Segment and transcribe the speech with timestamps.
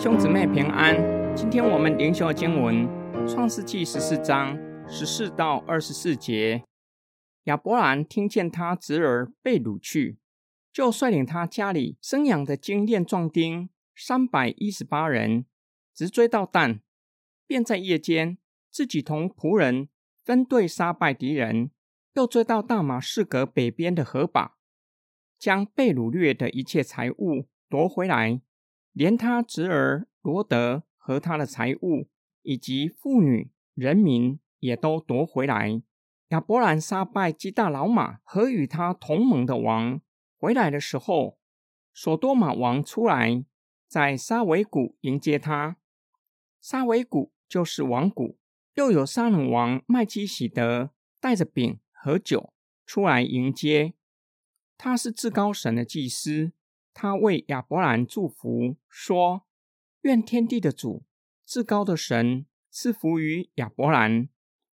[0.00, 0.94] 兄姊妹平安，
[1.34, 2.86] 今天我们灵修经文
[3.28, 4.56] 《创世纪》十四章
[4.88, 6.62] 十四到二十四节。
[7.46, 10.20] 亚伯兰听见他侄儿被掳去，
[10.72, 15.44] 就率领他家里生养的精炼壮丁三百一十八人，
[15.92, 16.78] 直追到旦，
[17.48, 18.38] 便在夜间
[18.70, 19.88] 自己同仆人
[20.24, 21.72] 分队杀败敌人，
[22.14, 24.54] 又追到大马士革北边的河坝，
[25.36, 28.40] 将被掳掠的一切财物夺回来。
[28.98, 32.08] 连他侄儿罗德和他的财物，
[32.42, 35.80] 以及妇女、人民，也都夺回来。
[36.30, 40.00] 亚伯兰杀败基大老马和与他同盟的王，
[40.36, 41.38] 回来的时候，
[41.94, 43.44] 索多玛王出来，
[43.86, 45.76] 在沙维谷迎接他。
[46.60, 48.36] 沙维谷就是王谷。
[48.74, 52.52] 又有沙冷王麦基喜德带着饼和酒
[52.84, 53.94] 出来迎接。
[54.76, 56.50] 他是至高神的祭司。
[57.00, 59.46] 他为亚伯兰祝福，说
[60.02, 61.04] ：“愿天地的主、
[61.46, 64.28] 至高的神赐福于亚伯兰。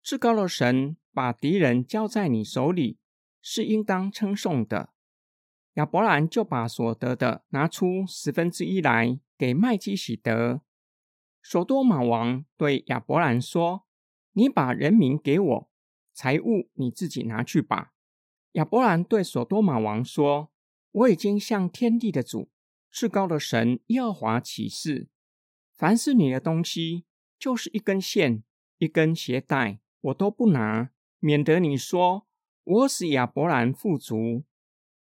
[0.00, 3.00] 至高的神把敌人交在你手里，
[3.42, 4.90] 是应当称颂的。”
[5.74, 10.60] 亚伯兰就把所得的拿出十分之一来给麦基喜德。
[11.42, 13.88] 索多玛王对亚伯兰说
[14.34, 15.70] ：“你把人民给我，
[16.12, 17.92] 财物你自己拿去吧。”
[18.54, 20.53] 亚伯兰对索多玛王说。
[20.94, 22.48] 我已经向天地的主、
[22.88, 25.08] 至高的神耶和华起誓：
[25.76, 27.04] 凡是你的东西，
[27.36, 28.44] 就是一根线、
[28.78, 32.28] 一根鞋带，我都不拿，免得你说
[32.62, 34.44] 我使亚伯兰富足。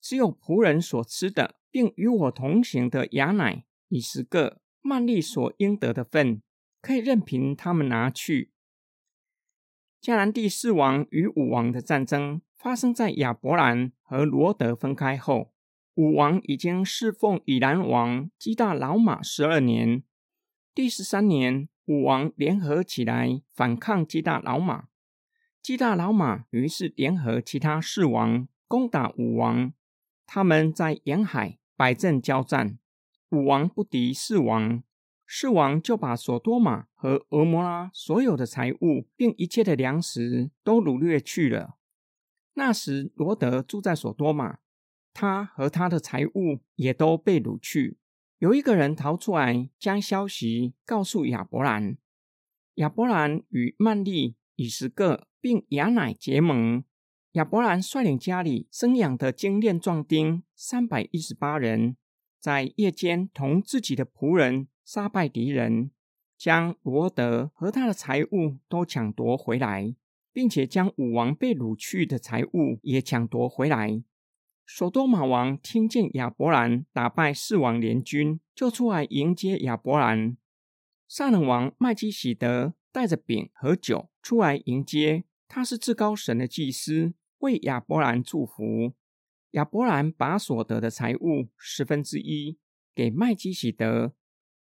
[0.01, 6.41] 只有仆人所吃的，并与我同行的雅乃、以十个曼利所应得的份，
[6.81, 8.51] 可以任凭他们拿去。
[10.01, 15.53] 迦南第四王与五王的战争发生在亚伯兰和罗德分开后。
[15.97, 20.03] 武王已经侍奉以兰王基大老马十二年。
[20.75, 24.89] 第十三年，武王联合起来反抗基大老马。
[25.59, 29.73] 基大老马于是联合其他四王攻打武王。
[30.27, 32.77] 他们在沿海摆阵交战，
[33.31, 34.83] 武王不敌四王，
[35.25, 41.79] 四王就把索多玛和俄摩拉所有的财物，并一切的粮食都掳掠去了。
[42.53, 44.59] 那时，罗德住在索多玛。
[45.19, 47.97] 他和他的财物也都被掳去。
[48.37, 51.97] 有一个人逃出来，将消息告诉亚伯兰。
[52.75, 56.83] 亚伯兰与曼利、以实各并亚乃结盟。
[57.31, 61.97] 亚伯兰率领家里生养的精炼壮丁三百一十八人，
[62.39, 65.89] 在夜间同自己的仆人杀败敌人，
[66.37, 69.95] 将罗德和他的财物都抢夺回来，
[70.31, 74.03] 并且将武王被掳去的财物也抢夺回来。
[74.69, 80.35] 索多玛王听见亚伯兰打败四王联军，就出来迎接亚伯兰。
[81.07, 88.93] 撒冷王麦基喜德带着饼和酒出来迎接，他是至高神的祭司，为亚伯兰祝福。
[89.51, 92.59] 亚伯兰把所得的财物十分之一
[92.93, 94.13] 给麦基喜德。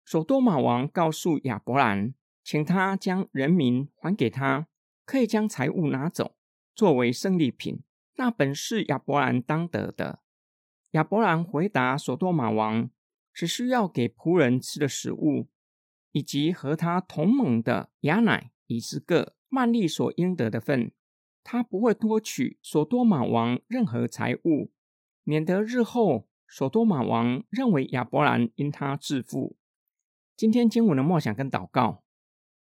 [0.05, 4.69] 索多玛王告诉亚伯兰，请他将人民还给他，
[5.05, 6.37] 可以将财物拿走，
[6.77, 7.81] 作为胜利品。
[8.17, 10.21] 那本是亚伯兰当得的。
[10.93, 12.91] 亚伯兰回答索多玛王
[13.33, 15.49] ：“只需要给仆人吃的食物，
[16.13, 20.93] 以及和他同盟的亚乃、以斯各、曼利所应得的份，
[21.45, 24.73] 他不会多取索多玛王任何财物，
[25.23, 29.59] 免得日后索多玛王认为亚伯兰因他致富。”
[30.35, 32.03] 今天经文的梦想跟祷告：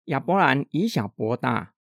[0.05, 1.75] 亚伯兰以小博大，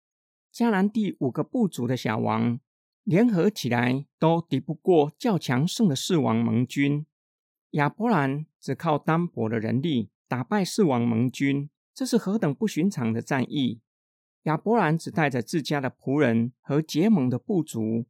[0.53, 2.59] 迦南第五个部族的小王。
[3.05, 7.07] 联合起来都敌不过较强盛的四王盟军。
[7.71, 13.81] 亚伯兰只靠单薄的人力打败四王盟军，这是何等不寻常的战役！
[14.45, 18.07] 亚伯兰只带着自家的仆人和结盟的部族，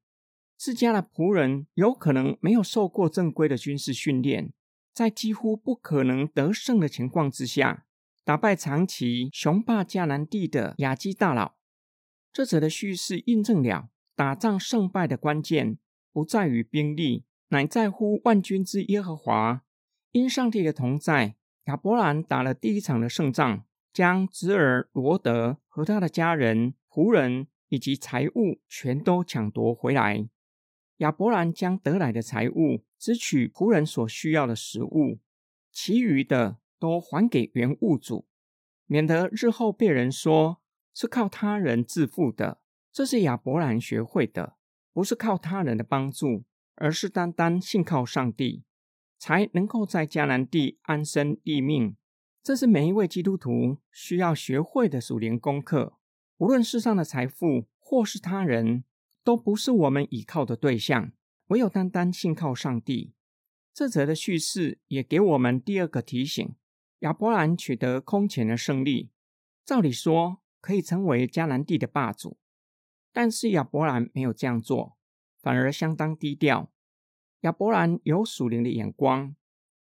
[0.56, 4.52] 自家的仆人有可能没有受过正规的军事训练，
[4.92, 7.86] 在几乎不可能得胜的情况之下，
[8.24, 11.54] 打败长期雄霸迦南地的亚基大佬。
[12.32, 13.88] 这则的叙事印证了。
[14.20, 15.78] 打仗胜败的关键
[16.12, 19.64] 不在于兵力，乃在乎万军之耶和华。
[20.12, 23.64] 因上帝的同在，亚伯兰打了第一场的胜仗，
[23.94, 30.28] 将侄儿罗德和他的家人、仆人以及财物全都抢夺回来。
[30.98, 35.18] 亚伯兰将得来的财物只取仆人所需要的食物，
[35.72, 38.26] 其余的都还给原物主，
[38.84, 40.60] 免得日后被人说
[40.92, 42.59] 是靠他人致富的。
[42.92, 44.56] 这是亚伯兰学会的，
[44.92, 46.44] 不是靠他人的帮助，
[46.74, 48.64] 而是单单信靠上帝，
[49.18, 51.96] 才能够在迦南地安身立命。
[52.42, 55.98] 这是每一位基督徒需要学会的属灵功课。
[56.38, 58.82] 无论世上的财富或是他人，
[59.22, 61.12] 都不是我们倚靠的对象，
[61.48, 63.12] 唯有单单信靠上帝。
[63.72, 66.54] 这则的叙事也给我们第二个提醒：
[67.00, 69.10] 亚伯兰取得空前的胜利，
[69.64, 72.38] 照理说可以成为迦南地的霸主，
[73.12, 74.96] 但是亚伯兰没有这样做，
[75.40, 76.70] 反而相当低调。
[77.40, 79.34] 亚伯兰有属灵的眼光，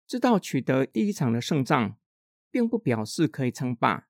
[0.05, 1.97] 知道取得第一场的胜仗，
[2.51, 4.07] 并不表示可以称霸，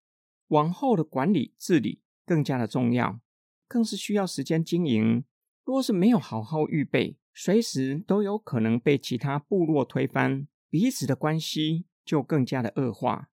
[0.47, 2.01] 往后的管理治理。
[2.25, 3.21] 更加的重要，
[3.67, 5.25] 更是需要时间经营。
[5.65, 13.31] 若是没有好好预备，随时都有可能被其他部落推翻，彼此的关系就更加的恶化。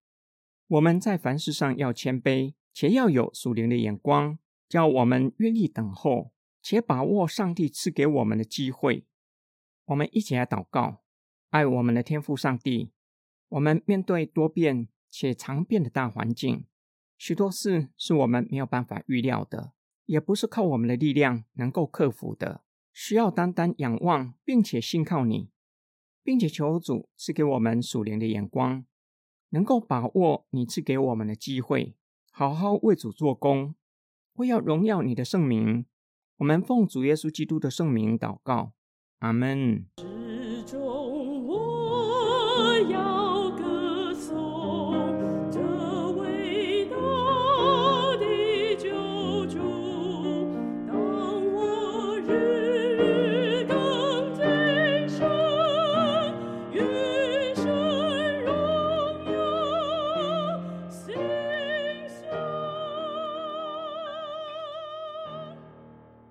[0.67, 4.39] 我们在凡事上要谦卑，且要有属灵的眼光，
[4.69, 6.33] 叫我们愿意等候，
[6.63, 9.07] 且把握上帝赐给我们的机会。
[9.87, 11.03] 我们一起来祷告，
[11.51, 12.91] 爱我们的天父上帝。
[13.49, 16.65] 我们面对多变且常变的大环境。
[17.17, 19.73] 许多事是我们没有办法预料的，
[20.05, 22.63] 也不是靠我们的力量能够克服的，
[22.93, 25.51] 需要单单仰望，并且信靠你，
[26.25, 28.85] 并且求主赐给我们属灵的眼光，
[29.51, 31.95] 能够把握你赐给我们的机会，
[32.33, 33.77] 好好为主做工，
[34.39, 35.87] 我要荣耀你的圣名。
[36.39, 38.73] 我们奉主耶稣基督的圣名祷告，
[39.21, 39.87] 阿门。